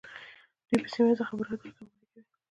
[0.67, 2.21] دوی په سیمه ایزو خبرو اترو کې همکاري کوي